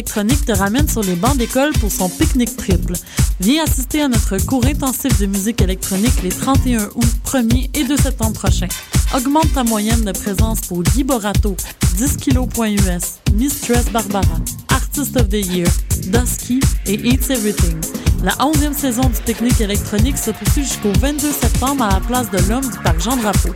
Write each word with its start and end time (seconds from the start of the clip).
électronique 0.00 0.46
te 0.46 0.52
ramène 0.52 0.88
sur 0.88 1.02
les 1.02 1.14
bancs 1.14 1.36
d'école 1.36 1.72
pour 1.74 1.92
son 1.92 2.08
pique-nique 2.08 2.56
triple. 2.56 2.94
Viens 3.38 3.64
assister 3.64 4.00
à 4.00 4.08
notre 4.08 4.38
cours 4.38 4.64
intensif 4.64 5.18
de 5.20 5.26
musique 5.26 5.60
électronique 5.60 6.22
les 6.22 6.30
31 6.30 6.88
août, 6.94 7.04
1er 7.26 7.68
et 7.74 7.84
2 7.84 7.96
septembre 7.98 8.32
prochains. 8.32 8.68
Augmente 9.14 9.52
ta 9.52 9.62
moyenne 9.62 10.02
de 10.02 10.12
présence 10.12 10.62
pour 10.62 10.82
Guy 10.82 11.04
Borato, 11.04 11.54
10 11.98 12.16
kg.us, 12.16 13.34
Mistress 13.34 13.90
Barbara, 13.92 14.40
Artist 14.70 15.20
of 15.20 15.28
the 15.28 15.44
Year, 15.44 15.68
Dusky 16.06 16.60
et 16.86 16.94
Eats 16.94 17.28
Everything. 17.28 17.76
La 18.24 18.32
11e 18.36 18.72
saison 18.72 19.02
du 19.02 19.20
Pique-Nique 19.26 19.60
électronique 19.60 20.16
se 20.16 20.30
poursuit 20.30 20.64
jusqu'au 20.64 20.92
22 20.98 21.30
septembre 21.30 21.84
à 21.84 21.90
la 21.90 22.00
place 22.00 22.30
de 22.30 22.38
l'Homme 22.48 22.64
du 22.64 22.78
parc 22.78 22.98
Jean-Drapeau. 23.02 23.50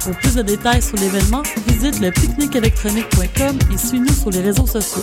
Pour 0.00 0.16
plus 0.16 0.34
de 0.34 0.42
détails 0.42 0.82
sur 0.82 0.96
l'événement, 0.96 1.44
visite 1.68 2.00
le 2.00 2.10
pique-niqueélectronique.com 2.10 3.58
et 3.72 3.78
suis-nous 3.78 4.12
sur 4.12 4.30
les 4.30 4.40
réseaux 4.40 4.66
sociaux. 4.66 5.02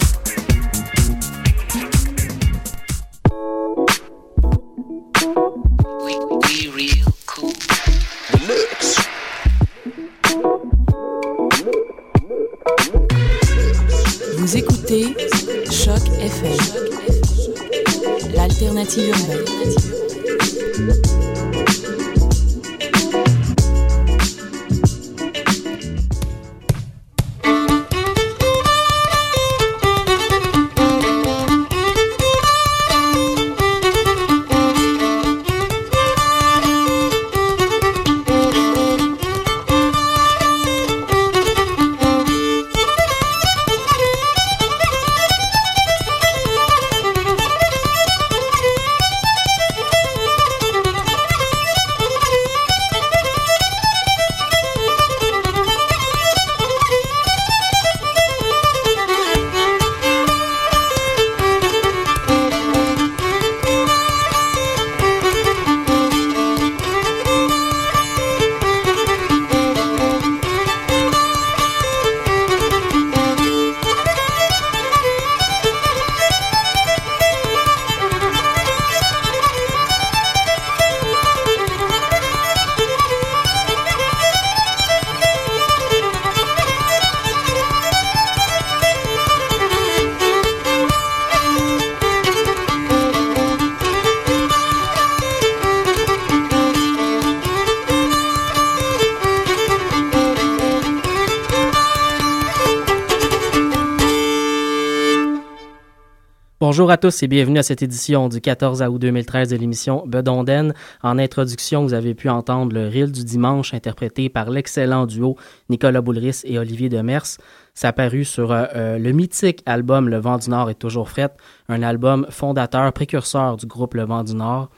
Bonjour 106.82 106.94
à 106.94 106.98
tous 106.98 107.22
et 107.22 107.28
bienvenue 107.28 107.60
à 107.60 107.64
cette 107.64 107.84
édition 107.84 108.28
du 108.28 108.42
14 108.42 108.82
août 108.82 108.98
2013 108.98 109.50
de 109.50 109.56
l'émission 109.56 110.02
Bedonden. 110.08 110.74
En 111.04 111.20
introduction, 111.20 111.84
vous 111.84 111.94
avez 111.94 112.16
pu 112.16 112.28
entendre 112.28 112.74
le 112.74 112.88
Reel 112.88 113.12
du 113.12 113.24
dimanche 113.24 113.76
interprété 113.76 114.30
par 114.30 114.50
l'excellent 114.50 115.06
duo 115.06 115.38
Nicolas 115.70 116.02
Boulris 116.02 116.42
et 116.44 116.58
Olivier 116.58 116.90
Demers. 116.90 117.38
Ça 117.76 117.94
paru 117.94 118.26
sur 118.26 118.52
euh, 118.52 118.66
euh, 118.76 118.98
le 118.98 119.12
mythique 119.12 119.62
album 119.68 120.10
Le 120.10 120.18
Vent 120.18 120.40
du 120.40 120.50
Nord 120.50 120.72
est 120.72 120.80
toujours 120.80 121.08
fret, 121.08 121.30
un 121.70 121.84
album 121.84 122.26
fondateur, 122.32 122.92
précurseur 122.94 123.58
du 123.58 123.68
groupe 123.68 123.94
Le 123.94 124.06
Vent 124.06 124.24
du 124.24 124.34
Nord. 124.34 124.72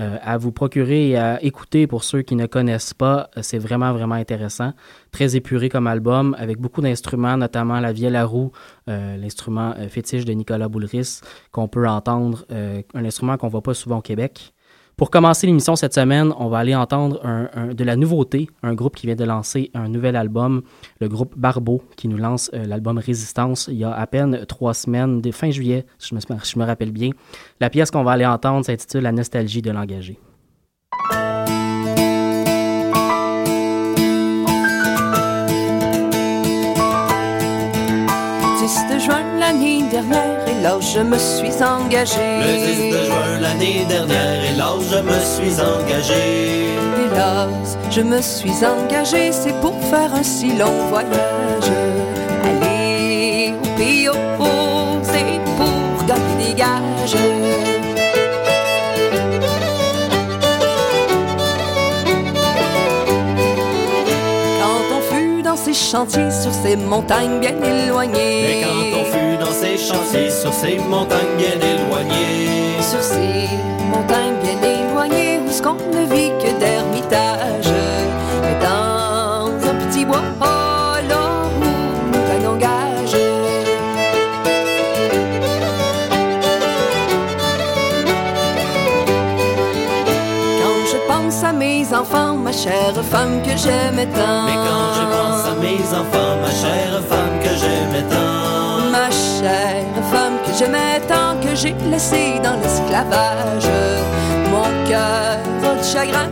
Euh, 0.00 0.16
à 0.22 0.38
vous 0.38 0.50
procurer 0.50 1.10
et 1.10 1.16
à 1.18 1.42
écouter 1.44 1.86
pour 1.86 2.04
ceux 2.04 2.22
qui 2.22 2.34
ne 2.34 2.46
connaissent 2.46 2.94
pas. 2.94 3.28
Euh, 3.36 3.40
c'est 3.42 3.58
vraiment, 3.58 3.92
vraiment 3.92 4.14
intéressant. 4.14 4.72
Très 5.10 5.36
épuré 5.36 5.68
comme 5.68 5.86
album, 5.86 6.34
avec 6.38 6.58
beaucoup 6.58 6.80
d'instruments, 6.80 7.36
notamment 7.36 7.80
la 7.80 7.92
vielle 7.92 8.16
à 8.16 8.24
roue, 8.24 8.50
euh, 8.88 9.18
l'instrument 9.18 9.74
fétiche 9.90 10.24
de 10.24 10.32
Nicolas 10.32 10.68
Boulris, 10.68 11.20
qu'on 11.52 11.68
peut 11.68 11.86
entendre, 11.86 12.46
un 12.50 13.04
instrument 13.04 13.36
qu'on 13.36 13.46
ne 13.46 13.52
voit 13.52 13.62
pas 13.62 13.74
souvent 13.74 13.98
au 13.98 14.02
Québec. 14.02 14.54
Pour 15.00 15.10
commencer 15.10 15.46
l'émission 15.46 15.76
cette 15.76 15.94
semaine, 15.94 16.30
on 16.38 16.50
va 16.50 16.58
aller 16.58 16.74
entendre 16.74 17.22
de 17.72 17.84
la 17.84 17.96
nouveauté, 17.96 18.50
un 18.62 18.74
groupe 18.74 18.96
qui 18.96 19.06
vient 19.06 19.16
de 19.16 19.24
lancer 19.24 19.70
un 19.72 19.88
nouvel 19.88 20.14
album, 20.14 20.60
le 21.00 21.08
groupe 21.08 21.38
Barbeau, 21.38 21.82
qui 21.96 22.06
nous 22.06 22.18
lance 22.18 22.50
euh, 22.52 22.66
l'album 22.66 22.98
Résistance 22.98 23.70
il 23.72 23.78
y 23.78 23.84
a 23.84 23.94
à 23.94 24.06
peine 24.06 24.44
trois 24.44 24.74
semaines, 24.74 25.22
fin 25.32 25.50
juillet, 25.50 25.86
je 25.98 26.14
me, 26.14 26.20
je 26.20 26.58
me 26.58 26.66
rappelle 26.66 26.92
bien. 26.92 27.12
La 27.60 27.70
pièce 27.70 27.90
qu'on 27.90 28.04
va 28.04 28.12
aller 28.12 28.26
entendre 28.26 28.66
s'intitule 28.66 29.00
La 29.00 29.12
nostalgie 29.12 29.62
de 29.62 29.70
l'engagé. 29.70 30.18
Dernière 39.90 40.48
et 40.48 40.62
là 40.62 40.78
je 40.80 41.00
me 41.00 41.18
suis 41.18 41.62
engagé. 41.62 42.16
Le 42.40 42.90
10 42.90 42.92
de 42.92 43.04
juin 43.04 43.40
l'année 43.40 43.84
dernière 43.88 44.44
et 44.44 44.56
là 44.56 44.72
je 44.90 44.98
me 44.98 45.18
suis 45.32 45.60
engagé. 45.60 46.66
Hélas, 47.04 47.78
je 47.90 48.00
me 48.00 48.20
suis 48.20 48.64
engagé, 48.64 49.32
c'est 49.32 49.58
pour 49.60 49.74
faire 49.84 50.14
un 50.14 50.22
si 50.22 50.56
long 50.56 50.88
voyage. 50.88 51.70
Ces 65.72 65.90
chantiers, 65.90 66.30
sur 66.30 66.52
ces 66.52 66.76
montagnes 66.76 67.38
bien 67.40 67.54
éloignées. 67.62 68.42
Mais 68.42 68.62
quand 68.62 69.00
on 69.00 69.04
fut 69.04 69.36
dans 69.38 69.52
ces 69.52 69.78
chantiers, 69.78 70.30
sur 70.30 70.52
ces 70.52 70.78
montagnes 70.78 71.36
bien 71.36 71.54
éloignées. 71.54 72.80
Sur 72.80 73.02
ces 73.02 73.48
montagnes 73.84 74.36
bien 74.42 74.58
éloignées, 74.62 75.40
où 75.46 75.50
ce 75.50 75.62
qu'on 75.62 75.74
ne 75.74 76.04
vit 76.12 76.32
que 76.42 76.58
d'ermitage? 76.58 77.72
Mais 78.42 78.58
dans 78.60 79.46
un 79.68 79.74
petit 79.86 80.04
bois, 80.04 80.22
ma 92.50 92.56
chère 92.56 93.04
femme 93.04 93.40
que 93.42 93.56
j'aimais 93.56 94.06
tant. 94.06 94.42
Mais 94.44 94.58
quand 94.66 94.88
je 94.98 95.04
pense 95.14 95.44
à 95.46 95.54
mes 95.60 95.84
enfants, 96.00 96.34
ma 96.42 96.50
chère 96.50 97.00
femme 97.08 97.38
que 97.44 97.50
j'aimais 97.60 98.04
tant. 98.10 98.90
Ma 98.90 99.08
chère 99.10 100.04
femme 100.10 100.36
que 100.44 100.52
j'aimais 100.58 101.00
tant, 101.06 101.36
que 101.40 101.54
j'ai 101.54 101.74
laissée 101.88 102.40
dans 102.42 102.56
l'esclavage. 102.60 103.70
Mon 104.50 104.68
cœur 104.88 105.76
de 105.76 105.82
chagrin, 105.84 106.30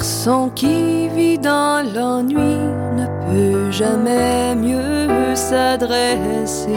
garçon 0.00 0.50
qui 0.54 1.08
vit 1.08 1.38
dans 1.38 1.84
l'ennui 1.94 2.56
ne 2.96 3.06
peut 3.26 3.70
jamais 3.70 4.54
mieux 4.54 5.34
s'adresser. 5.34 6.70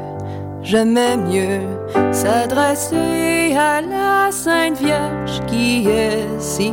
jamais 0.63 1.17
mieux 1.17 1.59
s'adresser 2.13 3.57
à 3.57 3.81
la 3.81 4.31
Sainte 4.31 4.77
Vierge 4.77 5.41
qui 5.47 5.89
est 5.89 6.29
si 6.39 6.71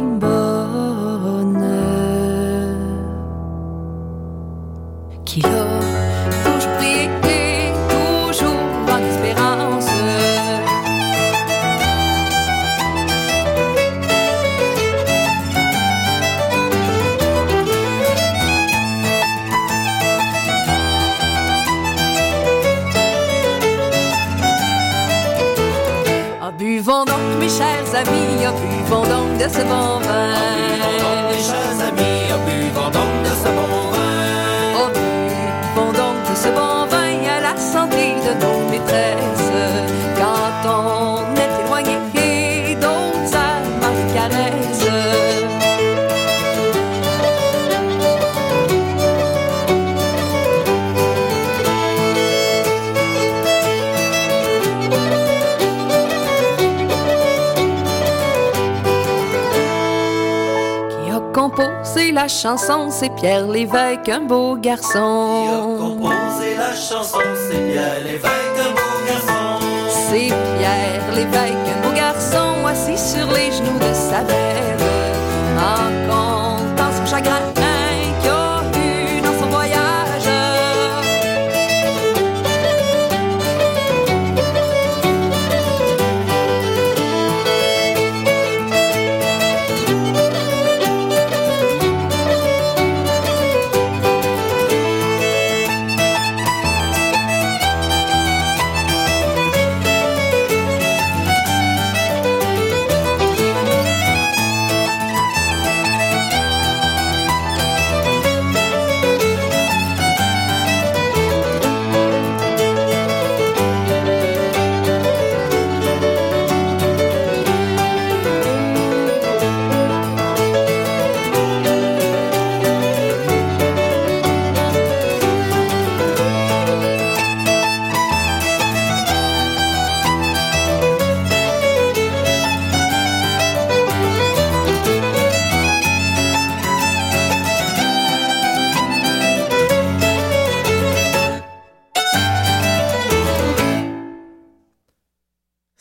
Qui 5.40 5.67
composé 62.08 62.12
la 62.12 62.28
chanson, 62.28 62.90
c'est 62.90 63.14
Pierre 63.16 63.46
Lévesque, 63.46 64.08
un 64.08 64.20
beau 64.20 64.56
Qui 64.56 64.68
a 64.68 64.76
garçon. 64.76 65.76
composé 65.78 66.56
la 66.56 66.74
chanson, 66.74 67.18
c'est 67.48 67.72
Pierre 67.72 68.00
Lévesque, 68.04 68.58
un 68.58 68.70
beau 68.70 68.98
garçon. 69.06 69.66
C'est 70.10 70.32
Pierre 70.58 71.14
Lévesque, 71.14 71.68
un 71.68 71.86
beau 71.86 71.94
garçon, 71.94 72.66
assis 72.66 72.98
sur 72.98 73.26
les 73.32 73.50
genoux 73.52 73.78
de 73.78 73.94
sa 73.94 74.22
belle, 74.22 74.67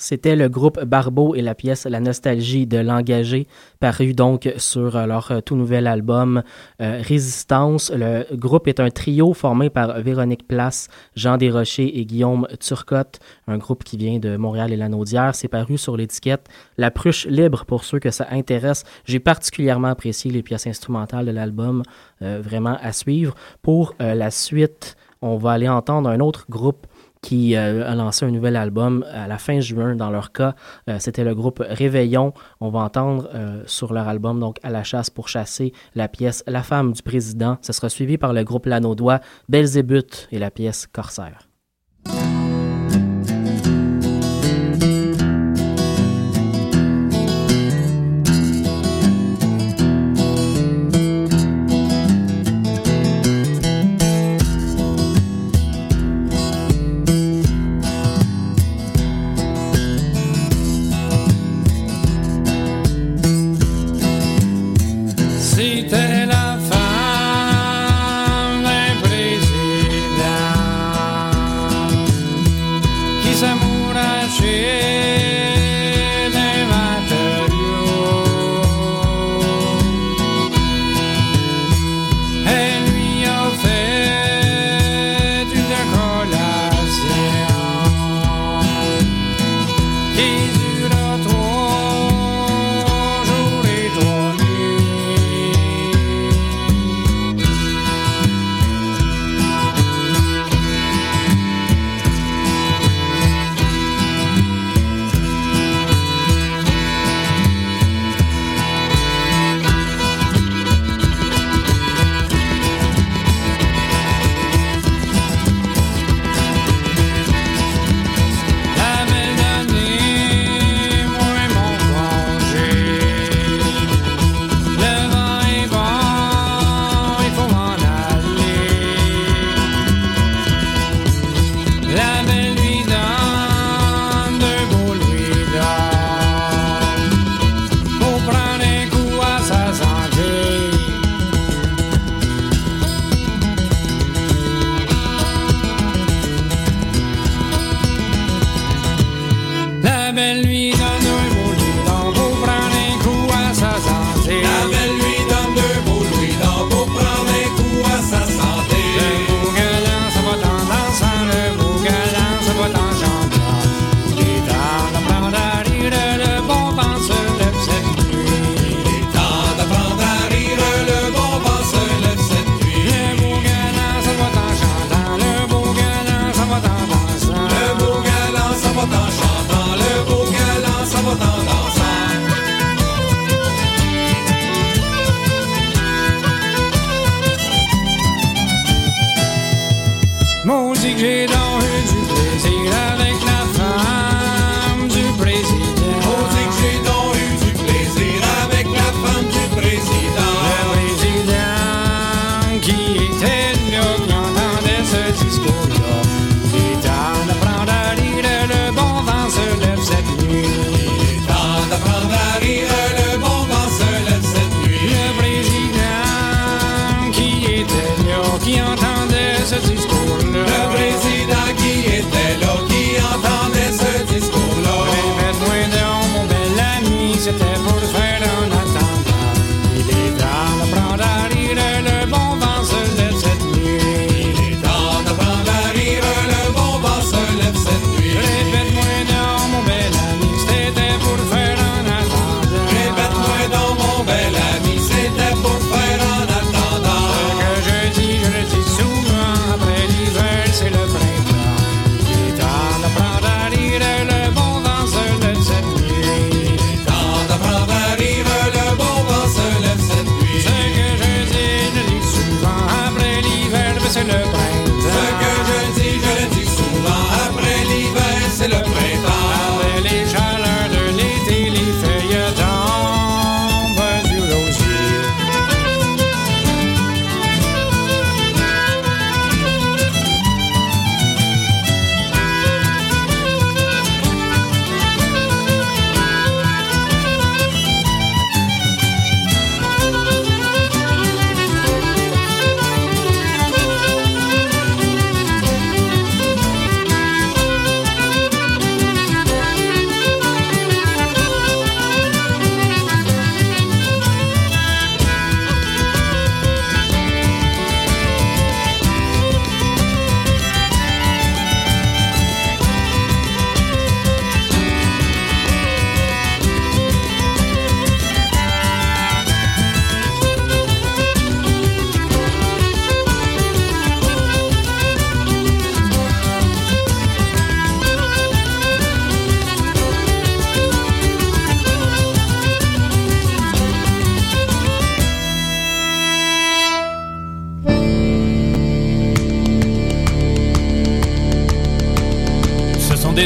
C'était 0.09 0.37
le 0.37 0.47
groupe 0.47 0.81
Barbeau 0.85 1.35
et 1.35 1.41
la 1.41 1.53
pièce 1.53 1.85
La 1.85 1.99
nostalgie 1.99 2.65
de 2.65 2.77
l'engagé, 2.77 3.45
paru 3.81 4.13
donc 4.13 4.49
sur 4.55 5.05
leur 5.05 5.31
euh, 5.31 5.41
tout 5.41 5.57
nouvel 5.57 5.85
album 5.85 6.43
euh, 6.81 7.01
Résistance. 7.03 7.91
Le 7.93 8.25
groupe 8.33 8.69
est 8.69 8.79
un 8.79 8.89
trio 8.89 9.33
formé 9.33 9.69
par 9.69 9.99
Véronique 9.99 10.47
Place, 10.47 10.87
Jean 11.17 11.35
Desrochers 11.35 11.91
et 11.99 12.05
Guillaume 12.05 12.47
Turcotte, 12.57 13.19
un 13.47 13.57
groupe 13.57 13.83
qui 13.83 13.97
vient 13.97 14.17
de 14.17 14.37
Montréal 14.37 14.71
et 14.71 14.77
Lanaudière. 14.77 15.35
C'est 15.35 15.49
paru 15.49 15.77
sur 15.77 15.97
l'étiquette 15.97 16.47
La 16.77 16.89
Pruche 16.89 17.25
Libre 17.25 17.65
pour 17.65 17.83
ceux 17.83 17.99
que 17.99 18.09
ça 18.09 18.27
intéresse. 18.31 18.85
J'ai 19.03 19.19
particulièrement 19.19 19.89
apprécié 19.89 20.31
les 20.31 20.41
pièces 20.41 20.67
instrumentales 20.67 21.25
de 21.25 21.31
l'album, 21.31 21.83
euh, 22.21 22.39
vraiment 22.41 22.77
à 22.81 22.93
suivre. 22.93 23.35
Pour 23.61 23.93
la 23.99 24.31
suite, 24.31 24.95
on 25.21 25.35
va 25.35 25.51
aller 25.51 25.67
entendre 25.67 26.09
un 26.09 26.21
autre 26.21 26.45
groupe 26.49 26.87
qui 27.27 27.57
euh, 27.57 27.85
a 27.85 27.93
lancé 27.93 28.25
un 28.25 28.31
nouvel 28.31 28.55
album 28.55 29.05
à 29.11 29.27
la 29.27 29.37
fin 29.37 29.59
juin. 29.59 29.97
Dans 29.97 30.09
leur 30.09 30.31
cas, 30.31 30.55
euh, 30.89 30.95
c'était 30.97 31.25
le 31.25 31.35
groupe 31.35 31.61
Réveillon. 31.67 32.33
On 32.61 32.69
va 32.69 32.79
entendre 32.79 33.27
euh, 33.35 33.63
sur 33.65 33.91
leur 33.91 34.07
album, 34.07 34.39
donc 34.39 34.59
À 34.63 34.69
la 34.69 34.85
chasse 34.85 35.09
pour 35.09 35.27
chasser, 35.27 35.73
la 35.93 36.07
pièce 36.07 36.41
La 36.47 36.63
femme 36.63 36.93
du 36.93 37.01
président. 37.01 37.57
Ce 37.61 37.73
sera 37.73 37.89
suivi 37.89 38.17
par 38.17 38.31
le 38.31 38.45
groupe 38.45 38.65
Lanaudois, 38.65 39.19
Belzébuth 39.49 40.29
et 40.31 40.39
la 40.39 40.51
pièce 40.51 40.87
Corsaire. 40.87 41.49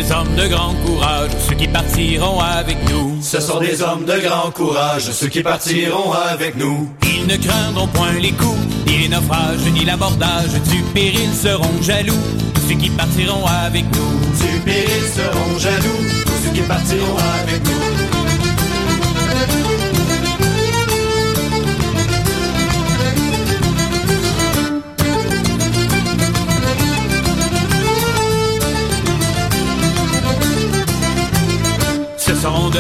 des 0.02 0.12
hommes 0.12 0.36
de 0.36 0.48
grand 0.48 0.74
courage, 0.86 1.30
ceux 1.48 1.56
qui 1.56 1.68
partiront 1.68 2.40
avec 2.40 2.78
nous. 2.90 3.18
Ce 3.22 3.40
sont 3.40 3.60
des 3.60 3.82
hommes 3.82 4.06
de 4.06 4.20
grand 4.20 4.52
courage, 4.52 5.12
ceux 5.12 5.28
qui 5.28 5.44
partiront 5.44 6.12
avec 6.12 6.56
nous. 6.56 6.90
Ils 7.04 7.28
ne 7.28 7.38
craindront 7.38 7.88
point 7.88 8.14
les 8.20 8.32
coups, 8.32 8.58
ni 8.88 8.98
les 9.00 9.10
naufrages, 9.10 9.60
ni 9.74 9.86
l'abordage. 9.86 10.54
Du 10.70 10.82
péril 10.94 11.30
seront 11.34 11.82
jaloux, 11.82 12.24
ceux 12.68 12.76
qui 12.76 12.90
partiront 12.90 13.46
avec 13.46 13.86
nous. 13.96 14.46
Du 14.46 14.60
péril 14.62 15.04
seront 15.16 15.60
jaloux, 15.60 16.02
tous 16.26 16.48
ceux 16.48 16.54
qui 16.54 16.62
partiront 16.62 17.18
avec 17.44 17.64
nous. 17.64 18.11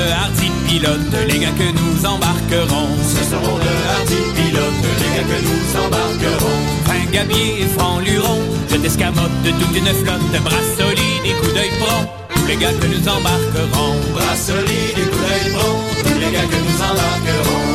de 0.02 0.12
hardis 0.12 0.52
pilotes, 0.68 1.16
les 1.28 1.40
gars 1.40 1.56
que 1.58 1.70
nous 1.80 2.06
embarquerons. 2.06 2.90
Ce 3.14 3.24
seront 3.32 3.58
de 3.66 3.74
hardis 3.90 4.26
pilotes, 4.36 4.84
les 5.02 5.12
gars 5.16 5.28
que 5.32 5.40
nous 5.48 5.66
embarquerons. 5.84 6.62
Fin 6.86 7.04
Gabier 7.12 7.62
et 7.64 7.70
Franc 7.78 8.00
Luron, 8.00 8.42
je 8.70 8.78
t'escamote 8.78 9.38
de 9.46 9.52
toute 9.60 9.76
une 9.78 9.94
flotte, 10.02 10.44
bras 10.44 10.66
solides 10.78 11.26
et 11.26 11.36
coups 11.40 11.54
d'œil 11.54 11.74
prompt. 11.80 12.06
Tous 12.36 12.48
les 12.48 12.56
gars 12.56 12.74
que 12.80 12.88
nous 12.88 13.08
embarquerons. 13.16 13.96
Bras 14.14 14.36
solides 14.36 14.98
et 15.02 15.08
coups 15.12 15.28
d'œil 15.30 15.54
prompt, 15.56 15.82
tous 16.04 16.20
les 16.20 16.32
gars 16.36 16.48
que 16.52 16.60
nous 16.68 16.80
embarquerons. 16.90 17.71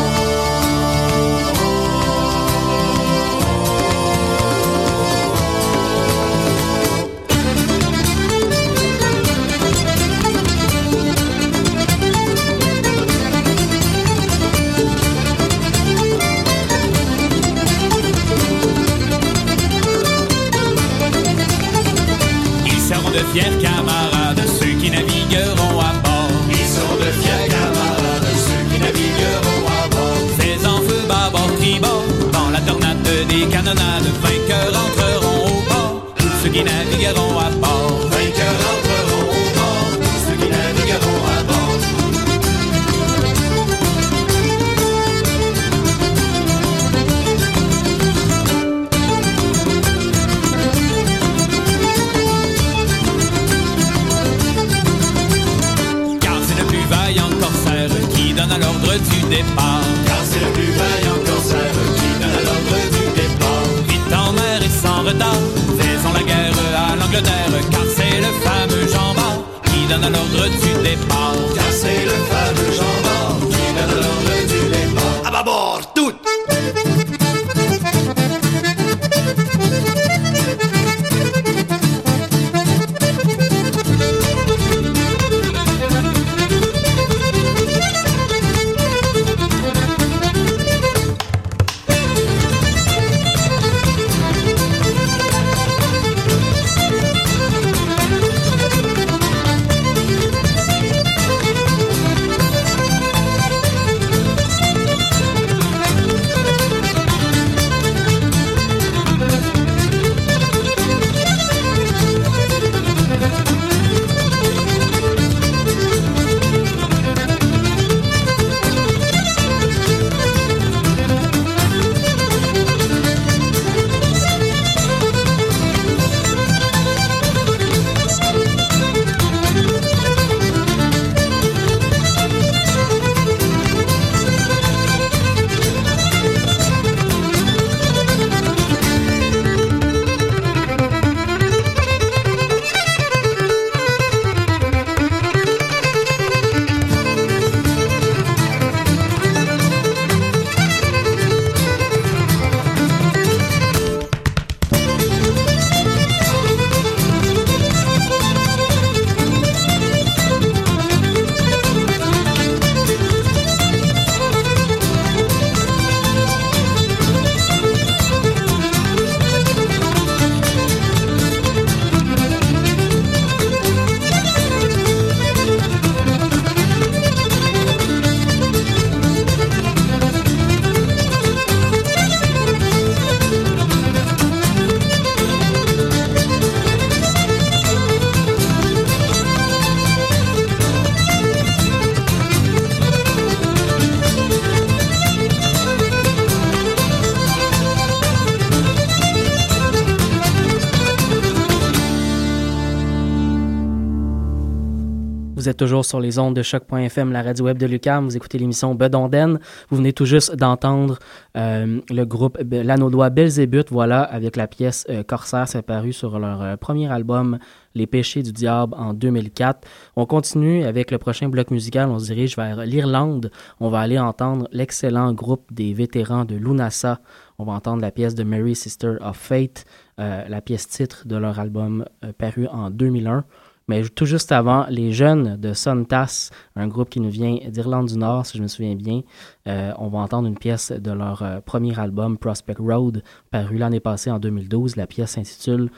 Toujours 205.57 205.85
sur 205.85 206.01
les 206.01 206.19
ondes 206.19 206.37
de 206.37 206.43
choc.fm, 206.43 207.11
la 207.13 207.23
radio 207.23 207.47
web 207.47 207.59
de 207.59 207.67
Lucam. 207.67 208.05
Vous 208.05 208.17
écoutez 208.17 208.39
l'émission 208.39 208.75
Bedonden. 208.75 209.41
Vous 209.71 209.77
venez 209.77 209.93
tout 209.93 210.05
juste 210.05 210.37
d'entendre 210.37 210.99
euh, 211.37 211.81
le 211.91 212.05
groupe 212.05 212.39
L'Anaudois 212.51 213.11
Belzébuth, 213.11 213.71
voilà, 213.71 214.03
avec 214.03 214.37
la 214.37 214.47
pièce 214.47 214.87
euh, 214.91 215.03
Corsaire, 215.03 215.49
c'est 215.49 215.63
paru 215.63 215.93
sur 215.93 216.19
leur 216.19 216.43
euh, 216.43 216.57
premier 216.57 216.91
album 216.93 217.39
Les 217.75 217.87
Péchés 217.87 218.23
du 218.23 218.33
Diable 218.33 218.75
en 218.77 218.93
2004. 218.95 219.67
On 219.97 220.07
continue 220.07 220.65
avec 220.65 220.91
le 220.91 220.99
prochain 220.99 221.29
bloc 221.29 221.51
musical. 221.51 221.89
On 221.89 221.99
se 221.99 222.05
dirige 222.05 222.37
vers 222.37 222.65
l'Irlande. 222.65 223.31
On 223.59 223.71
va 223.71 223.81
aller 223.81 223.99
entendre 223.99 224.49
l'excellent 224.53 225.13
groupe 225.13 225.53
des 225.53 225.73
vétérans 225.73 226.25
de 226.27 226.37
Lunasa. 226.37 227.01
On 227.39 227.45
va 227.45 227.53
entendre 227.53 227.81
la 227.83 227.91
pièce 227.91 228.15
de 228.15 228.25
Mary 228.25 228.55
Sister 228.55 228.95
of 229.01 229.17
Fate, 229.17 229.65
la 229.99 230.41
pièce 230.41 230.69
titre 230.69 231.07
de 231.07 231.17
leur 231.17 231.39
album 231.39 231.85
paru 232.17 232.47
en 232.47 232.71
2001. 232.71 233.25
Mais 233.69 233.83
tout 233.89 234.07
juste 234.07 234.31
avant, 234.31 234.67
les 234.69 234.93
jeunes 234.93 235.37
de 235.37 235.53
Sontas, 235.53 236.31
un 236.55 236.69
groupe 236.69 236.89
qui 236.89 237.01
nous 237.01 237.11
vient 237.11 237.39
d'Irlande 237.49 237.89
du 237.89 237.99
Nord, 237.99 238.25
si 238.25 238.39
je 238.39 238.43
me 238.43 238.49
souviens 238.49 238.77
bien, 238.77 239.03
euh, 239.49 239.73
on 239.79 239.89
va 239.89 239.99
entendre 239.99 240.29
une 240.29 240.39
pièce 240.39 240.71
de 240.71 240.93
leur 240.93 241.23
euh, 241.23 241.41
premier 241.41 241.79
album, 241.79 242.17
Prospect 242.17 242.61
Road, 242.61 243.03
paru 243.31 243.59
l'année 243.59 243.81
passée 243.81 244.11
en 244.11 244.21
2012. 244.21 244.77
La 244.77 244.87
pièce 244.87 245.13
s'intitule 245.13 245.71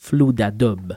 Floudadub. 0.00 0.94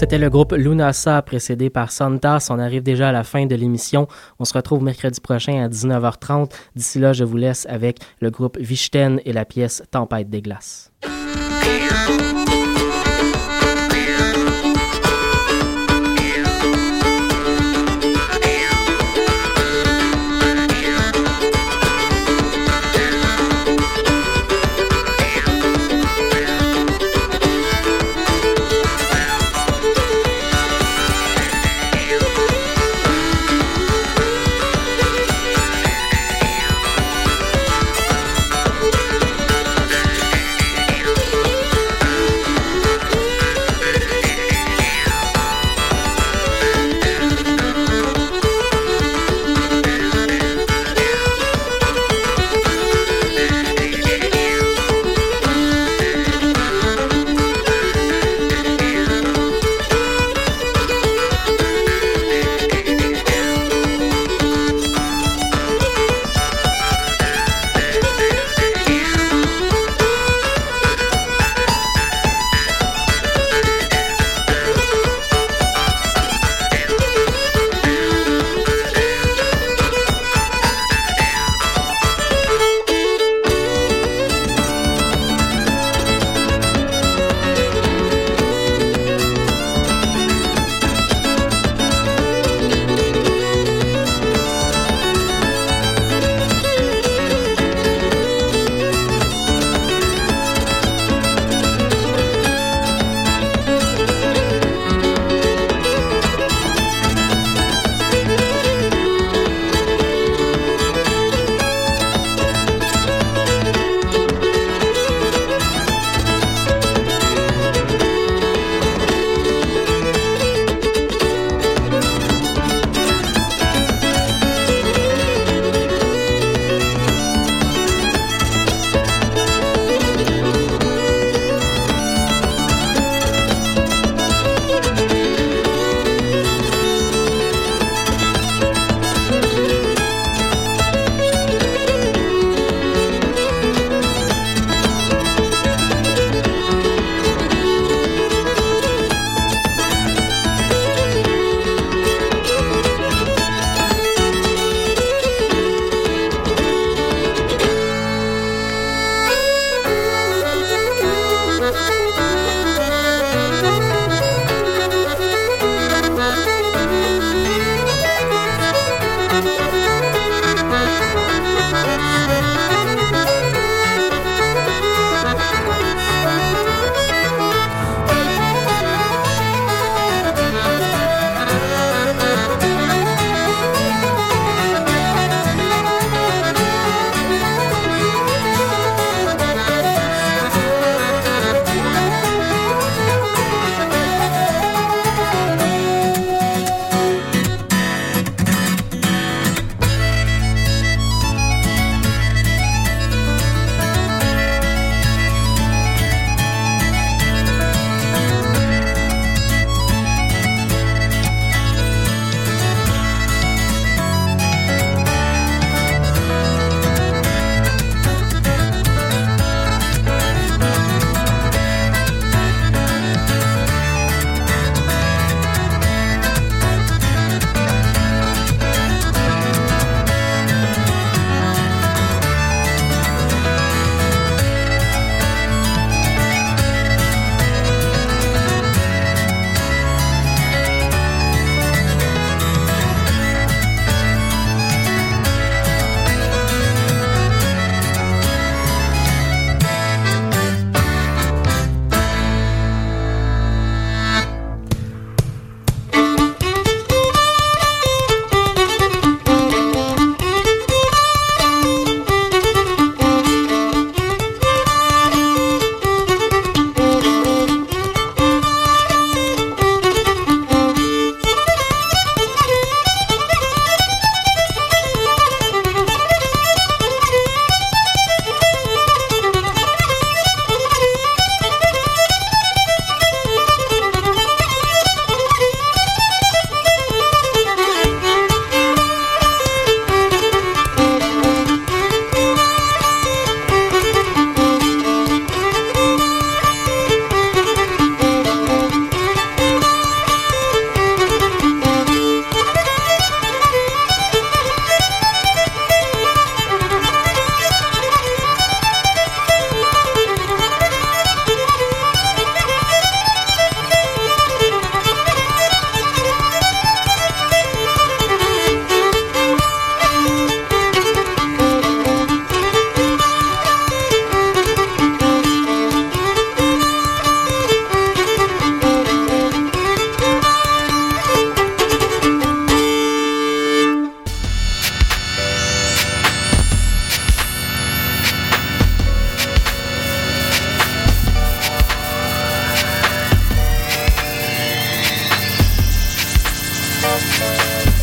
C'était 0.00 0.16
le 0.16 0.30
groupe 0.30 0.52
Lunasa 0.52 1.20
précédé 1.20 1.68
par 1.68 1.92
Santas. 1.92 2.46
On 2.48 2.58
arrive 2.58 2.82
déjà 2.82 3.10
à 3.10 3.12
la 3.12 3.22
fin 3.22 3.44
de 3.44 3.54
l'émission. 3.54 4.08
On 4.38 4.46
se 4.46 4.54
retrouve 4.54 4.82
mercredi 4.82 5.20
prochain 5.20 5.62
à 5.62 5.68
19h30. 5.68 6.50
D'ici 6.74 6.98
là, 6.98 7.12
je 7.12 7.22
vous 7.22 7.36
laisse 7.36 7.66
avec 7.68 7.98
le 8.20 8.30
groupe 8.30 8.56
Vichten 8.58 9.20
et 9.26 9.34
la 9.34 9.44
pièce 9.44 9.82
Tempête 9.90 10.30
des 10.30 10.40
glaces. 10.40 10.90